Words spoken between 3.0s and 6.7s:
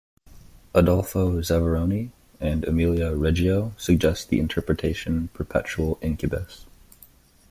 Reggio suggest the interpretation Perpetual-incubus.